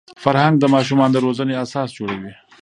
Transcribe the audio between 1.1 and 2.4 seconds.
د روزني اساس جوړوي.